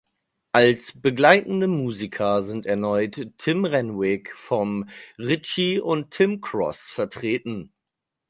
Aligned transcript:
Als 0.51 0.99
begleitende 0.99 1.67
Musiker 1.67 2.41
sind 2.41 2.65
erneut 2.65 3.33
Tim 3.37 3.65
Renwick, 3.65 4.35
Vom 4.35 4.89
Ritchie 5.19 5.79
und 5.79 6.09
Tim 6.09 6.41
Cross 6.41 6.89
vertreten. 6.89 7.71